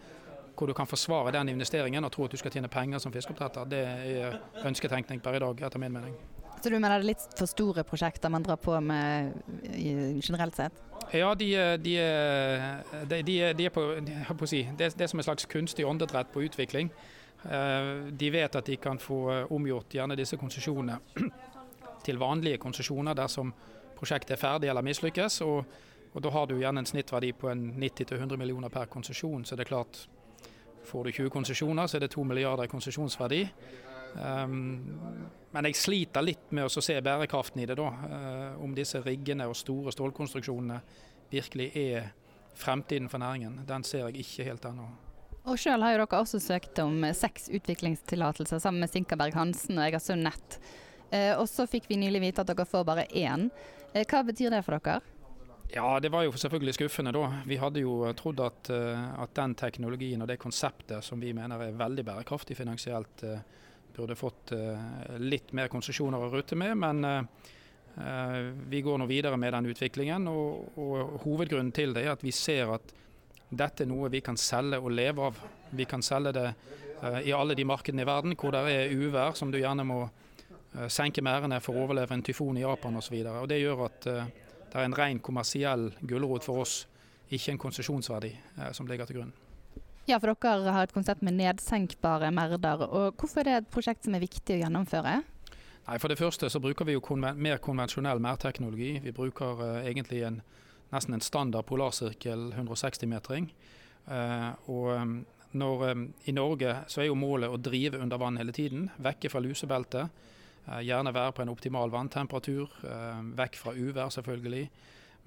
hvor 0.60 0.68
du 0.68 0.74
kan 0.76 0.88
forsvare 0.88 1.32
den 1.32 1.48
investeringen 1.54 2.04
og 2.04 2.10
tro 2.12 2.26
at 2.26 2.34
du 2.34 2.36
skal 2.36 2.52
tjene 2.52 2.68
penger 2.68 3.00
som 3.00 3.12
fiskeoppdretter. 3.14 3.68
Det 3.70 3.80
er 3.80 4.66
ønsketenkning 4.68 5.22
per 5.24 5.38
i 5.38 5.40
dag, 5.40 5.62
etter 5.64 5.80
min 5.80 5.94
mening. 5.94 6.18
Så 6.60 6.68
du 6.68 6.76
mener 6.76 6.92
det 6.92 6.98
er 6.98 7.08
litt 7.14 7.38
for 7.38 7.48
store 7.48 7.84
prosjekter 7.88 8.28
man 8.32 8.44
drar 8.44 8.60
på 8.60 8.74
med 8.84 9.32
generelt 10.20 10.58
sett? 10.58 10.89
Ja, 11.12 11.34
de, 11.34 11.76
de, 11.82 11.94
de, 13.08 13.54
de 13.58 13.64
er 13.66 13.72
på, 13.74 13.82
på 14.38 14.46
si, 14.46 14.62
det, 14.78 14.92
det, 14.94 15.02
er 15.02 15.10
som 15.10 15.18
en 15.18 15.26
slags 15.26 15.48
kunstig 15.50 15.86
åndedrett 15.86 16.30
på 16.32 16.44
utvikling. 16.46 16.92
Eh, 17.42 18.12
de 18.12 18.30
vet 18.30 18.56
at 18.56 18.66
de 18.66 18.76
kan 18.76 18.98
få 18.98 19.18
eh, 19.32 19.52
omgjort 19.52 19.94
gjerne 19.94 20.16
disse 20.16 20.36
konsesjonene 20.36 20.98
til 22.06 22.20
vanlige 22.20 22.60
konsesjoner 22.60 23.16
dersom 23.16 23.52
prosjektet 23.96 24.36
er 24.36 24.40
ferdig 24.40 24.70
eller 24.70 24.84
mislykkes. 24.84 25.40
Og, 25.46 25.64
og, 26.12 26.22
da 26.22 26.32
har 26.34 26.46
du 26.46 26.58
gjerne 26.60 26.84
en 26.84 26.90
snittverdi 26.90 27.32
på 27.32 27.50
90-100 27.50 28.36
millioner 28.36 28.68
per 28.68 28.90
konsesjon. 28.92 29.44
Så 29.44 29.56
det 29.56 29.66
er 29.66 29.72
klart, 29.72 30.04
får 30.84 31.04
du 31.04 31.12
20 31.12 31.30
konsesjoner, 31.30 31.86
så 31.86 31.96
er 31.96 32.06
det 32.06 32.12
2 32.14 32.24
milliarder 32.28 32.68
i 32.68 32.72
konsesjonsverdi. 32.72 33.42
Um, 34.14 34.54
men 35.50 35.66
jeg 35.68 35.78
sliter 35.78 36.24
litt 36.24 36.50
med 36.54 36.66
å 36.66 36.82
se 36.82 36.96
bærekraften 37.02 37.62
i 37.62 37.68
det, 37.68 37.76
da. 37.78 37.90
Uh, 37.90 38.64
om 38.64 38.74
disse 38.76 39.02
riggene 39.04 39.48
og 39.50 39.58
store 39.58 39.94
stålkonstruksjonene 39.94 40.80
virkelig 41.30 41.70
er 41.78 42.10
fremtiden 42.58 43.08
for 43.08 43.22
næringen. 43.22 43.60
Den 43.68 43.84
ser 43.86 44.08
jeg 44.08 44.24
ikke 44.24 44.48
helt 44.50 44.66
ennå. 44.68 44.88
Og 45.48 45.56
Sjøl 45.58 45.82
har 45.82 45.94
jo 45.94 46.02
dere 46.02 46.20
også 46.20 46.40
søkt 46.42 46.78
om 46.82 47.04
eh, 47.06 47.16
seks 47.16 47.48
utviklingstillatelser 47.56 48.60
sammen 48.60 48.84
med 48.84 48.92
Sinkaberg 48.92 49.36
Hansen 49.36 49.78
og 49.78 49.86
Egersund 49.86 50.26
Nett. 50.26 50.58
Eh, 51.10 51.32
og 51.32 51.46
så 51.48 51.66
fikk 51.70 51.88
vi 51.88 51.98
nylig 52.00 52.20
vite 52.26 52.44
at 52.44 52.50
dere 52.50 52.68
får 52.68 52.84
bare 52.88 53.06
én. 53.08 53.48
Eh, 53.94 54.04
hva 54.04 54.22
betyr 54.26 54.52
det 54.52 54.62
for 54.66 54.76
dere? 54.76 55.00
Ja, 55.70 56.00
Det 56.00 56.10
var 56.10 56.24
jo 56.26 56.34
selvfølgelig 56.34 56.74
skuffende 56.74 57.14
da. 57.14 57.24
Vi 57.46 57.56
hadde 57.56 57.80
jo 57.84 58.02
trodd 58.18 58.40
at, 58.42 58.70
at, 58.74 59.34
den 59.38 59.54
teknologien 59.54 60.20
og 60.20 60.26
det 60.26 60.40
konseptet 60.42 61.06
som 61.06 61.20
vi 61.22 61.30
mener 61.32 61.62
er 61.62 61.76
veldig 61.78 62.04
bærekraftig 62.08 62.56
finansielt, 62.58 63.22
burde 63.96 64.16
fått 64.18 64.52
uh, 64.56 65.16
litt 65.18 65.52
mer 65.56 65.70
konsesjoner 65.72 66.20
å 66.20 66.30
rute 66.32 66.58
med. 66.58 66.76
Men 66.78 67.26
vi 68.70 68.80
går 68.86 69.00
nå 69.02 69.06
videre 69.10 69.36
med 69.36 69.50
den 69.52 69.66
utviklingen. 69.72 70.28
Og, 70.30 70.78
og 70.78 71.16
Hovedgrunnen 71.24 71.72
til 71.74 71.90
det 71.92 72.04
er 72.06 72.12
at 72.12 72.22
vi 72.24 72.30
ser 72.32 72.70
at 72.76 72.92
dette 73.50 73.82
er 73.82 73.90
noe 73.90 74.08
vi 74.12 74.22
kan 74.24 74.38
selge 74.38 74.78
og 74.78 74.94
leve 74.94 75.26
av. 75.26 75.40
Vi 75.74 75.84
kan 75.90 76.02
selge 76.06 76.32
det 76.36 76.46
i 77.26 77.34
alle 77.34 77.56
de 77.58 77.66
markedene 77.66 78.06
i 78.06 78.08
verden 78.08 78.36
hvor 78.38 78.54
det 78.54 78.62
er 78.70 78.94
uvær 78.94 79.34
som 79.36 79.50
du 79.50 79.58
gjerne 79.58 79.84
må 79.84 80.04
senke 80.86 81.24
merdene 81.26 81.58
for 81.60 81.74
å 81.74 81.84
overleve 81.84 82.14
en 82.14 82.24
tyfon 82.24 82.62
i 82.62 82.64
Japan 82.64 82.96
osv. 83.02 83.18
Det 83.50 83.58
gjør 83.58 83.84
at 83.88 84.08
det 84.70 84.78
er 84.78 84.86
en 84.86 84.94
ren 84.96 85.18
kommersiell 85.18 85.90
gulrot 86.00 86.46
for 86.46 86.62
oss, 86.62 86.84
ikke 87.26 87.56
en 87.56 87.62
konsesjonsverdi 87.66 88.30
som 88.76 88.86
ligger 88.86 89.10
til 89.10 89.20
grunn. 89.20 89.34
Ja, 90.10 90.16
for 90.18 90.32
dere 90.34 90.72
har 90.74 90.88
et 90.88 90.94
konsept 90.94 91.20
med 91.22 91.36
nedsenkbare 91.38 92.32
merder. 92.34 92.82
og 92.82 93.14
Hvorfor 93.14 93.44
er 93.44 93.46
det 93.46 93.58
et 93.60 93.68
prosjekt 93.70 94.04
som 94.04 94.16
er 94.16 94.24
viktig 94.24 94.56
å 94.56 94.62
gjennomføre? 94.64 95.20
Nei, 95.86 95.98
For 95.98 96.08
det 96.10 96.18
første 96.18 96.50
så 96.50 96.60
bruker 96.60 96.84
vi 96.88 96.96
jo 96.96 97.02
konven 97.04 97.38
mer 97.38 97.60
konvensjonell 97.62 98.18
merdteknologi. 98.18 98.98
Vi 99.04 99.12
bruker 99.14 99.84
egentlig 99.86 100.24
en 100.26 100.40
nesten 100.90 101.14
en 101.14 101.22
standard 101.22 101.66
polarsirkel 101.68 102.50
160-metring. 102.56 103.50
Uh, 104.10 104.50
og 104.66 104.88
um, 104.96 105.14
når, 105.52 105.84
um, 105.92 106.06
I 106.26 106.34
Norge 106.34 106.74
så 106.90 107.04
er 107.04 107.10
jo 107.10 107.18
målet 107.18 107.52
å 107.52 107.60
drive 107.60 108.00
under 108.00 108.18
vann 108.18 108.40
hele 108.40 108.54
tiden, 108.56 108.88
vekke 108.98 109.30
fra 109.30 109.42
lusebeltet. 109.44 110.10
Uh, 110.66 110.80
gjerne 110.82 111.14
være 111.14 111.36
på 111.36 111.44
en 111.44 111.52
optimal 111.52 111.92
vanntemperatur, 111.94 112.74
uh, 112.82 113.22
vekk 113.38 113.60
fra 113.60 113.76
uvær 113.76 114.10
selvfølgelig. 114.16 114.66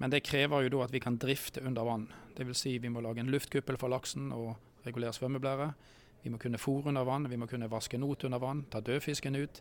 Men 0.02 0.12
det 0.12 0.24
krever 0.26 0.66
jo 0.66 0.76
da 0.76 0.84
at 0.84 0.92
vi 0.92 1.00
kan 1.00 1.16
drifte 1.16 1.62
under 1.64 1.86
vann. 1.86 2.08
Dvs. 2.36 2.64
Si 2.66 2.76
vi 2.82 2.90
må 2.90 3.00
lage 3.00 3.22
en 3.22 3.32
luftkuppel 3.32 3.78
for 3.80 3.92
laksen 3.92 4.32
og 4.34 4.56
regulere 4.86 5.12
svømmeblære. 5.16 5.72
Vi 6.24 6.30
må 6.32 6.38
kunne 6.40 6.58
fôre 6.58 6.88
under 6.88 7.04
vann, 7.04 7.30
vi 7.30 7.36
må 7.36 7.46
kunne 7.46 7.70
vaske 7.70 7.98
not 7.98 8.24
under 8.24 8.40
vann, 8.40 8.64
ta 8.70 8.80
dødfisken 8.80 9.36
ut. 9.36 9.60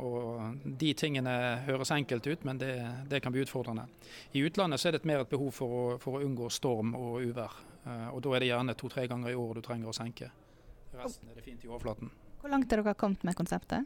Og 0.00 0.56
De 0.64 0.92
tingene 0.96 1.32
høres 1.66 1.90
enkelt 1.92 2.26
ut, 2.26 2.44
men 2.44 2.58
det, 2.58 2.72
det, 3.10 3.20
kan 3.22 3.32
bli 3.32 3.42
utfordrende. 3.44 3.84
I 4.32 4.42
utlandet 4.46 4.80
så 4.80 4.88
er 4.88 4.96
det 4.96 5.04
mer 5.04 5.20
et 5.22 5.28
behov 5.28 5.52
for 5.52 5.76
å, 5.78 5.82
for 6.00 6.16
å 6.16 6.24
unngå 6.24 6.48
storm 6.50 6.94
og 6.96 7.20
uvær. 7.22 7.58
Uh, 7.84 8.08
og 8.14 8.22
Da 8.24 8.34
er 8.34 8.40
det 8.40 8.52
gjerne 8.52 8.76
to-tre 8.78 9.06
ganger 9.10 9.32
i 9.32 9.36
året 9.36 9.60
du 9.60 9.66
trenger 9.66 9.92
å 9.92 9.96
senke. 9.96 10.30
Resten 10.96 11.28
er 11.28 11.36
det 11.36 11.44
fint 11.44 11.64
i 11.64 11.68
overflaten. 11.68 12.10
Hvor 12.40 12.50
langt 12.50 12.72
har 12.72 12.80
dere 12.82 12.96
kommet 12.98 13.22
med 13.24 13.36
konseptet? 13.36 13.84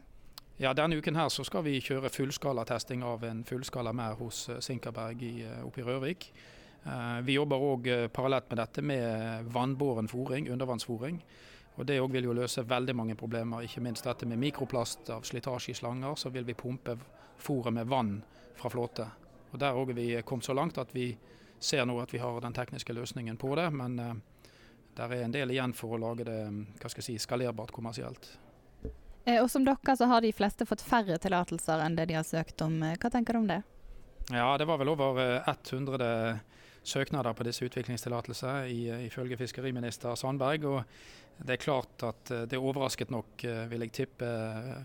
Ja, 0.57 0.71
Denne 0.73 0.97
uken 0.97 1.15
her 1.15 1.29
så 1.29 1.43
skal 1.45 1.65
vi 1.67 1.77
kjøre 1.83 2.09
fullskalatesting 2.09 3.03
av 3.05 3.25
en 3.27 3.43
fullskala 3.45 3.93
mer 3.93 4.15
hos 4.17 4.47
uh, 4.49 4.61
Sinkaberg 4.63 5.21
i, 5.27 5.35
uh, 5.43 5.65
oppe 5.67 5.83
i 5.83 5.85
Rørvik. 5.85 6.31
Vi 7.23 7.33
jobber 7.33 7.63
òg 7.63 7.87
parallelt 8.15 8.49
med 8.49 8.59
dette 8.61 8.81
med 8.81 9.47
vannbåren 9.51 10.07
fòring, 10.07 10.49
undervannsfòring. 10.53 11.17
Og 11.77 11.85
Det 11.85 11.97
vil 12.11 12.23
jo 12.23 12.33
løse 12.33 12.63
veldig 12.63 12.95
mange 12.95 13.15
problemer, 13.15 13.61
ikke 13.61 13.81
minst 13.83 14.05
dette 14.07 14.25
med 14.25 14.39
mikroplast 14.39 15.09
av 15.09 15.25
slitasje 15.27 15.71
i 15.71 15.75
slanger. 15.75 16.15
Så 16.15 16.29
vil 16.29 16.45
vi 16.47 16.53
pumpe 16.53 16.95
fôret 17.37 17.73
med 17.73 17.87
vann 17.87 18.23
fra 18.55 18.69
flåte. 18.69 19.09
Og 19.51 19.59
Der 19.59 19.75
òg 19.75 19.89
er 19.89 19.99
vi 19.99 20.21
kommet 20.21 20.45
så 20.45 20.53
langt 20.53 20.77
at 20.77 20.95
vi 20.95 21.17
ser 21.59 21.85
nå 21.85 21.99
at 21.99 22.13
vi 22.13 22.17
har 22.23 22.41
den 22.41 22.53
tekniske 22.53 22.93
løsningen 22.93 23.37
på 23.37 23.55
det. 23.55 23.69
Men 23.73 23.95
det 23.97 24.15
der 24.97 25.13
er 25.13 25.23
en 25.23 25.33
del 25.33 25.53
igjen 25.53 25.73
for 25.77 25.93
å 25.93 26.01
lage 26.01 26.25
det 26.25 26.37
hva 26.81 26.89
skal 26.89 27.03
jeg 27.03 27.07
si, 27.11 27.17
skalerbart 27.21 27.71
kommersielt. 27.75 28.31
Eh, 29.27 29.37
og 29.41 29.49
Som 29.51 29.65
dere 29.67 29.95
så 29.99 30.07
har 30.09 30.23
de 30.25 30.33
fleste 30.33 30.65
fått 30.65 30.81
færre 30.81 31.19
tillatelser 31.21 31.83
enn 31.85 31.97
det 31.97 32.07
de 32.09 32.17
har 32.17 32.25
søkt 32.25 32.63
om. 32.65 32.79
Eh, 32.83 32.97
hva 32.97 33.11
tenker 33.13 33.37
du 33.37 33.43
om 33.43 33.49
det? 33.51 33.61
Ja, 34.31 34.57
Det 34.57 34.65
var 34.65 34.77
vel 34.77 34.89
over 34.89 35.43
100 35.49 36.39
søknader 36.83 37.33
på 37.33 37.43
disse 37.47 37.65
utviklingstillatelser, 37.65 38.67
ifølge 39.07 39.37
fiskeriminister 39.37 40.15
Sandberg. 40.15 40.65
og 40.65 40.83
det 41.37 41.53
er 41.53 41.63
klart 41.63 42.03
at 42.03 42.49
det 42.49 42.57
overrasket 42.57 43.11
nok, 43.11 43.43
vil 43.69 43.81
jeg 43.81 43.91
tippe, 43.91 44.25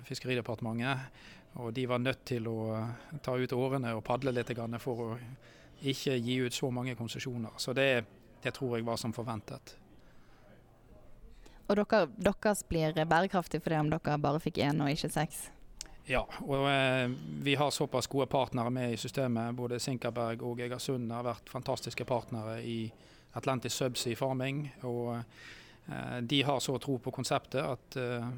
Fiskeridepartementet. 0.04 0.98
Og 1.54 1.72
de 1.74 1.86
var 1.88 1.98
nødt 1.98 2.24
til 2.24 2.46
å 2.48 2.86
ta 3.22 3.36
ut 3.36 3.52
årene 3.52 3.94
og 3.96 4.04
padle 4.04 4.32
litt 4.32 4.52
for 4.80 5.00
å 5.00 5.18
ikke 5.82 6.16
gi 6.16 6.36
ut 6.46 6.54
så 6.54 6.70
mange 6.70 6.94
konsesjoner. 6.94 7.50
Så 7.56 7.72
det, 7.72 8.04
det 8.42 8.54
tror 8.54 8.76
jeg 8.76 8.86
var 8.86 8.96
som 8.96 9.12
forventet. 9.12 9.76
Og 11.68 11.76
dere, 11.76 12.06
deres 12.16 12.62
blir 12.68 12.92
bærekraftig 12.92 13.62
fordi 13.62 13.80
om 13.80 13.90
dere 13.90 14.18
bare 14.18 14.40
fikk 14.42 14.58
én 14.58 14.82
og 14.82 14.92
ikke 14.92 15.12
seks? 15.12 15.50
Ja, 16.10 16.24
og 16.42 16.66
eh, 16.66 17.10
vi 17.42 17.54
har 17.54 17.70
såpass 17.70 18.06
gode 18.10 18.26
partnere 18.26 18.70
med 18.70 18.92
i 18.92 18.96
systemet. 18.96 19.54
Både 19.54 19.78
Sinkaberg 19.80 20.42
og 20.42 20.60
Egersund 20.60 21.12
har 21.14 21.26
vært 21.26 21.50
fantastiske 21.52 22.04
partnere 22.04 22.58
i 22.66 22.90
Atlantis 23.38 23.76
Subsea 23.78 24.18
Farming. 24.18 24.64
Og 24.82 25.14
eh, 25.16 26.18
de 26.26 26.42
har 26.42 26.60
så 26.60 26.74
tro 26.82 26.98
på 26.98 27.14
konseptet 27.14 27.62
at 27.62 27.98
eh, 28.00 28.28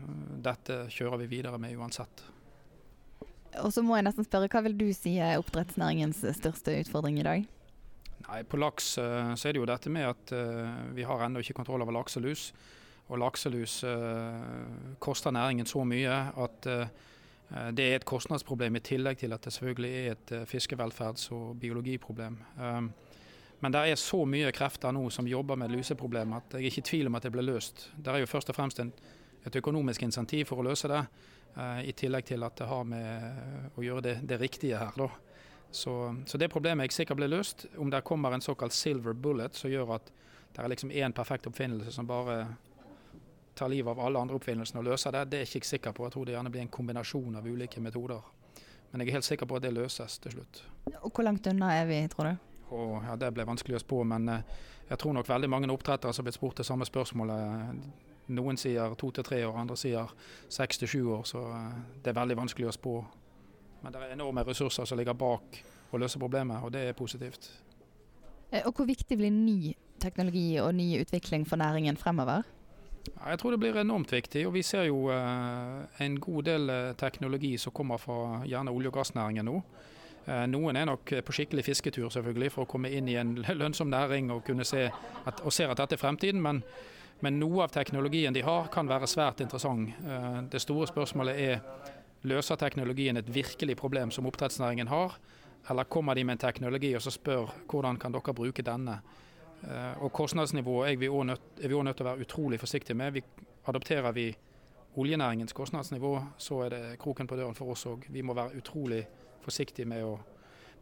dette 0.45 0.85
kjører 0.93 1.25
vi 1.25 1.31
videre 1.39 1.59
med 1.59 1.77
uansett. 1.79 2.27
Og 3.63 3.73
så 3.73 3.85
må 3.87 3.97
jeg 3.97 4.09
nesten 4.09 4.27
spørre, 4.27 4.51
Hva 4.51 4.65
vil 4.67 4.77
du 4.77 4.89
si 4.93 5.17
er 5.23 5.39
oppdrettsnæringens 5.39 6.25
største 6.37 6.75
utfordring 6.83 7.21
i 7.23 7.27
dag? 7.27 7.49
Nei, 8.25 8.43
På 8.49 8.61
laks 8.61 8.97
eh, 8.99 9.35
så 9.39 9.49
er 9.49 9.55
det 9.55 9.63
jo 9.63 9.69
dette 9.69 9.93
med 9.93 10.09
at 10.09 10.37
uh, 10.37 10.93
vi 10.97 11.05
har 11.07 11.25
ennå 11.25 11.41
ikke 11.41 11.57
kontroll 11.61 11.85
over 11.85 11.95
lakselus. 11.97 12.51
Og 13.13 13.21
lakselus 13.21 13.83
uh, 13.85 14.97
koster 14.99 15.33
næringen 15.35 15.69
så 15.69 15.85
mye 15.85 16.13
at 16.41 16.71
det 17.77 17.85
er 17.87 17.97
et 18.01 18.07
kostnadsproblem 18.09 18.81
i 18.81 18.83
tillegg 18.83 19.19
til 19.21 19.35
at 19.37 19.45
det 19.45 19.53
selvfølgelig 19.55 19.91
er 19.95 20.15
et 20.17 20.33
fiskevelferds- 20.51 21.29
og 21.33 21.59
biologiproblem. 21.61 22.39
Um, 22.59 22.89
men 23.61 23.73
det 23.73 23.81
er 23.81 24.01
så 24.01 24.25
mye 24.29 24.51
krefter 24.53 24.93
nå 24.93 25.07
som 25.15 25.29
jobber 25.29 25.57
med 25.57 25.73
luseproblemet 25.73 26.37
at 26.37 26.57
jeg 26.57 26.65
er 26.65 26.73
ikke 26.73 26.83
i 26.83 26.89
tvil 26.91 27.09
om 27.09 27.15
at 27.17 27.25
det 27.25 27.33
blir 27.33 27.47
løst. 27.47 27.87
Det 27.97 28.13
er 28.13 28.21
jo 28.21 28.29
først 28.29 28.51
og 28.53 28.59
fremst 28.59 28.81
en, 28.83 28.91
et 29.47 29.57
økonomisk 29.57 30.03
insentiv 30.05 30.51
for 30.51 30.61
å 30.61 30.67
løse 30.67 30.91
det. 30.91 31.01
I 31.87 31.95
tillegg 31.97 32.27
til 32.27 32.43
at 32.43 32.59
det 32.59 32.67
har 32.67 32.83
med 32.85 33.79
å 33.79 33.85
gjøre 33.87 34.03
det, 34.05 34.15
det 34.27 34.41
riktige 34.43 34.81
her. 34.81 34.91
da. 34.99 35.09
Så, 35.71 35.95
så, 36.27 36.39
det 36.39 36.51
problemet 36.53 36.85
er 36.85 36.91
jeg 36.91 36.99
sikkert 36.99 37.23
blir 37.23 37.31
løst. 37.33 37.65
Om 37.79 37.89
det 37.91 38.05
kommer 38.05 38.35
en 38.35 38.45
såkalt 38.45 38.75
silver 38.75 39.15
bullet 39.15 39.57
som 39.57 39.71
gjør 39.71 39.97
at 39.97 40.13
det 40.55 40.63
er 40.63 40.71
liksom 40.71 40.93
én 40.93 41.15
perfekt 41.15 41.49
oppfinnelse 41.49 41.95
som 41.95 42.07
bare 42.07 42.43
tar 43.55 43.71
livet 43.73 43.91
av 43.91 44.01
alle 44.07 44.21
andre 44.21 44.39
oppfinnelsene 44.39 44.81
og 44.83 44.89
løser 44.89 45.15
det, 45.15 45.25
det 45.31 45.39
er 45.39 45.47
jeg 45.47 45.61
ikke 45.63 45.71
sikker 45.73 45.97
på. 45.97 46.07
Jeg 46.07 46.15
tror 46.15 46.29
det 46.29 46.37
gjerne 46.37 46.53
blir 46.55 46.65
en 46.65 46.73
kombinasjon 46.75 47.39
av 47.39 47.47
ulike 47.47 47.81
metoder. 47.81 48.21
Men 48.91 49.03
jeg 49.03 49.09
er 49.09 49.19
helt 49.19 49.29
sikker 49.29 49.51
på 49.51 49.59
at 49.59 49.67
det 49.67 49.73
løses 49.75 50.19
til 50.23 50.37
slutt. 50.37 50.63
Og 51.01 51.11
Hvor 51.11 51.25
langt 51.25 51.47
unna 51.51 51.73
er 51.75 51.89
vi, 51.91 52.01
tror 52.09 52.31
du? 52.31 52.37
Og, 52.71 53.03
ja, 53.05 53.17
Det 53.17 53.33
ble 53.35 53.47
vanskelig 53.47 53.79
å 53.79 53.83
spå, 53.83 54.05
men 54.05 54.29
uh, 54.29 54.41
jeg 54.89 54.99
tror 54.99 55.13
nok 55.15 55.29
veldig 55.29 55.51
mange 55.51 55.73
oppdrettere 55.73 56.13
som 56.13 56.23
har 56.23 56.31
blitt 56.31 56.39
spurt 56.39 56.57
det 56.57 56.67
samme 56.67 56.87
spørsmålet. 56.87 57.85
Noen 58.35 58.57
sier 58.57 58.95
to 58.99 59.11
til 59.11 59.25
tre 59.25 59.43
år, 59.45 59.59
andre 59.61 59.77
sier 59.77 60.15
seks 60.49 60.79
til 60.79 60.89
sju 60.89 61.03
år. 61.19 61.29
Så 61.29 61.43
uh, 61.43 61.75
det 62.03 62.13
er 62.13 62.21
veldig 62.21 62.39
vanskelig 62.45 62.71
å 62.71 62.77
spå 62.79 62.97
men 63.85 63.93
det 63.93 64.01
er 64.01 64.15
enorme 64.15 64.41
ressurser 64.49 64.89
som 64.89 64.97
ligger 64.97 65.17
bak 65.21 65.59
å 65.93 65.99
løse 66.01 66.19
problemet, 66.19 66.63
og 66.65 66.73
det 66.73 66.87
er 66.89 66.97
positivt. 66.97 67.51
Eh, 68.51 68.65
og 68.65 68.73
Hvor 68.73 68.89
viktig 68.89 69.19
blir 69.21 69.31
ny 69.31 69.75
teknologi 70.01 70.57
og 70.61 70.73
ny 70.75 71.03
utvikling 71.03 71.45
for 71.49 71.61
næringen 71.61 71.97
fremover? 72.01 72.49
Jeg 73.05 73.39
tror 73.41 73.55
det 73.55 73.61
blir 73.63 73.77
enormt 73.81 74.13
viktig. 74.13 74.47
og 74.47 74.55
Vi 74.55 74.63
ser 74.63 74.89
jo 74.89 75.09
eh, 75.13 76.05
en 76.05 76.21
god 76.21 76.47
del 76.49 76.71
eh, 76.71 76.93
teknologi 77.01 77.57
som 77.59 77.73
kommer 77.73 78.01
fra 78.01 78.45
gjerne 78.45 78.73
olje- 78.73 78.93
og 78.93 79.01
gassnæringen 79.01 79.51
nå. 79.51 79.59
Noen 80.25 80.73
er 80.81 80.87
nok 80.89 81.11
på 81.21 81.33
skikkelig 81.37 81.67
fisketur 81.67 82.09
selvfølgelig 82.09 82.47
for 82.55 82.65
å 82.65 82.69
komme 82.71 82.89
inn 82.97 83.11
i 83.13 83.19
en 83.21 83.35
lønnsom 83.61 83.91
næring 83.93 84.31
og 84.33 84.47
kunne 84.47 84.65
se 84.65 84.87
at, 84.89 85.43
og 85.45 85.53
ser 85.53 85.69
at 85.69 85.83
dette 85.83 85.99
er 85.99 86.01
fremtiden. 86.01 86.41
Men, 86.41 86.63
men 87.21 87.37
noe 87.37 87.67
av 87.67 87.75
teknologien 87.75 88.33
de 88.33 88.41
har 88.41 88.71
kan 88.73 88.89
være 88.89 89.05
svært 89.05 89.43
interessant. 89.45 89.93
Det 90.49 90.63
store 90.65 90.89
spørsmålet 90.89 91.43
er 91.45 91.61
Løser 92.25 92.57
teknologien 92.57 93.21
et 93.21 93.29
virkelig 93.29 93.77
problem 93.77 94.09
som 94.15 94.25
oppdrettsnæringen 94.25 94.89
har, 94.89 95.19
eller 95.69 95.85
kommer 95.85 96.17
de 96.17 96.25
med 96.25 96.39
en 96.39 96.47
teknologi 96.47 96.95
og 96.97 97.03
så 97.05 97.13
spør 97.13 97.53
hvordan 97.69 97.99
kan 98.01 98.15
dere 98.17 98.33
bruke 98.37 98.65
denne? 98.65 98.99
Eh, 99.65 100.03
og 100.05 100.13
Kostnadsnivået 100.13 100.93
er 100.93 100.97
vi 101.01 101.09
òg 101.09 101.25
nødt, 101.27 101.41
nødt, 101.59 101.97
til 101.97 102.07
å 102.07 102.11
være 102.11 102.27
utrolig 102.27 102.61
forsiktige 102.61 102.97
med. 102.97 103.13
Vi, 103.17 103.23
adopterer 103.67 104.13
vi 104.13 104.29
oljenæringens 104.97 105.53
kostnadsnivå, 105.53 106.19
så 106.39 106.61
er 106.65 106.71
det 106.71 106.99
kroken 107.03 107.27
på 107.27 107.37
døren 107.37 107.57
for 107.57 107.73
oss 107.73 107.87
òg. 107.91 108.07
Vi 108.13 108.23
må 108.23 108.35
være 108.37 108.61
utrolig 108.61 109.03
forsiktige 109.43 109.89
med 109.91 110.05
å, 110.07 110.19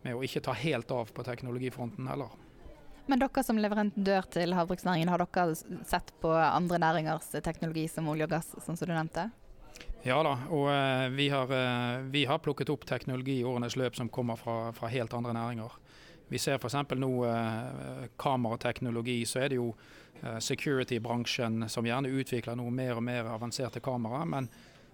med 0.03 0.17
å 0.17 0.25
ikke 0.27 0.43
ta 0.45 0.55
helt 0.57 0.91
av 0.93 1.12
på 1.15 1.25
teknologifronten 1.27 2.11
heller. 2.11 2.35
Men 3.07 3.19
dere 3.19 3.43
som 3.43 3.59
leverandør 3.59 4.29
til 4.31 4.55
havbruksnæringen, 4.55 5.11
har 5.11 5.23
dere 5.25 5.55
sett 5.89 6.12
på 6.23 6.31
andre 6.33 6.79
næringers 6.83 7.33
teknologi 7.43 7.89
som 7.91 8.11
olje 8.12 8.29
og 8.29 8.35
gass, 8.37 8.53
sånn 8.62 8.79
som 8.79 8.91
du 8.91 8.95
nevnte? 8.95 9.31
Ja 10.03 10.19
da, 10.27 10.37
og 10.51 10.69
uh, 10.69 11.09
vi, 11.15 11.29
har, 11.31 11.51
uh, 11.51 12.05
vi, 12.11 12.25
har, 12.27 12.41
plukket 12.43 12.71
opp 12.75 12.85
teknologi 12.87 13.39
i 13.41 13.47
årenes 13.47 13.77
løp 13.79 13.97
som 13.99 14.11
kommer 14.11 14.39
fra, 14.39 14.73
fra 14.75 14.91
helt 14.91 15.15
andre 15.15 15.35
næringer. 15.35 15.77
Vi 16.33 16.41
ser 16.41 16.57
f.eks. 16.57 16.77
nå 16.97 17.11
eh, 17.29 18.07
kamerateknologi, 18.21 19.21
så 19.29 19.45
er 19.45 19.53
det 19.53 19.61
jo 19.61 19.73
security-bransjen 20.23 21.65
som 21.73 21.83
gjerne 21.83 22.12
utvikler 22.15 22.55
noe 22.55 22.71
mer 22.71 22.95
og 22.95 23.03
mer 23.03 23.27
avanserte 23.33 23.81
kamera. 23.83 24.21
Men 24.29 24.47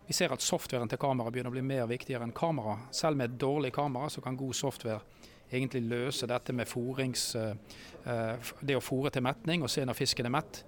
vi 0.07 0.15
ser 0.17 0.33
at 0.33 0.41
softwaren 0.41 0.89
til 0.89 1.01
kamera 1.03 1.29
begynner 1.29 1.53
å 1.53 1.57
bli 1.59 1.65
mer 1.69 1.85
viktigere 1.91 2.25
enn 2.25 2.33
kamera. 2.33 2.79
Selv 2.97 3.21
med 3.21 3.29
et 3.29 3.43
dårlig 3.43 3.75
kamera 3.77 4.09
så 4.09 4.23
kan 4.25 4.39
god 4.41 4.57
software 4.57 5.03
egentlig 5.51 5.83
løse 5.91 6.31
dette 6.31 6.55
med 6.57 6.71
forings, 6.71 7.27
det 7.37 8.79
å 8.79 8.85
fòre 8.85 9.13
til 9.13 9.27
metning 9.29 9.67
og 9.67 9.73
se 9.73 9.85
når 9.85 10.01
fisken 10.01 10.31
er 10.31 10.37
mett. 10.39 10.63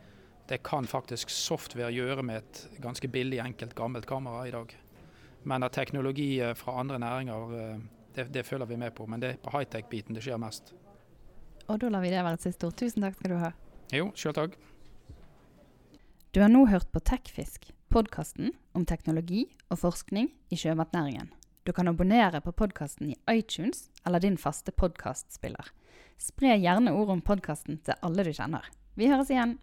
Det 0.50 0.60
kan 0.66 0.84
faktisk 0.86 1.30
software 1.30 1.92
gjøre 1.94 2.22
med 2.26 2.42
et 2.42 2.80
ganske 2.82 3.08
billig, 3.08 3.38
enkelt, 3.38 3.74
gammelt 3.78 4.06
kamera 4.10 4.48
i 4.48 4.50
dag. 4.50 4.72
Men 5.42 5.62
at 5.62 5.76
teknologi 5.78 6.40
eh, 6.42 6.56
fra 6.58 6.80
andre 6.80 6.98
næringer, 6.98 7.52
eh, 7.58 7.76
det, 8.14 8.28
det 8.34 8.46
følger 8.46 8.66
vi 8.66 8.78
med 8.80 8.94
på. 8.94 9.06
Men 9.06 9.22
det 9.22 9.34
er 9.34 9.42
på 9.42 9.52
high-tech-biten 9.54 10.16
det 10.16 10.24
skjer 10.24 10.40
mest. 10.40 10.74
Og 11.70 11.78
da 11.82 11.90
lar 11.92 12.02
vi 12.02 12.10
det 12.10 12.22
være 12.24 12.40
et 12.40 12.46
siste 12.48 12.66
ord. 12.66 12.76
Tusen 12.78 13.04
takk 13.04 13.18
skal 13.18 13.34
du 13.34 13.38
ha. 13.40 13.52
Jo, 13.94 14.10
sjøl 14.18 14.36
takk. 14.36 14.56
Du 16.30 16.40
har 16.42 16.50
nå 16.50 16.64
hørt 16.70 16.90
på 16.94 17.02
Tekfisk, 17.02 17.72
podkasten 17.90 18.52
om 18.78 18.84
teknologi 18.86 19.48
og 19.70 19.80
forskning 19.82 20.30
i 20.50 20.58
sjømatnæringen. 20.58 21.30
Du 21.66 21.72
kan 21.76 21.90
abonnere 21.90 22.40
på 22.40 22.54
podkasten 22.56 23.10
i 23.12 23.16
iTunes 23.30 23.88
eller 24.06 24.22
din 24.22 24.38
faste 24.38 24.72
podkastspiller. 24.72 25.72
Spre 26.20 26.54
gjerne 26.58 26.94
ord 26.94 27.10
om 27.16 27.22
podkasten 27.24 27.80
til 27.84 27.98
alle 28.06 28.24
du 28.26 28.30
kjenner. 28.34 28.66
Vi 28.94 29.10
høres 29.10 29.30
igjen. 29.30 29.58